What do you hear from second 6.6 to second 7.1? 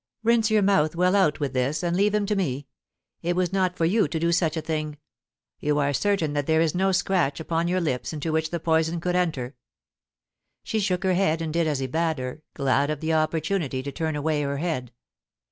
no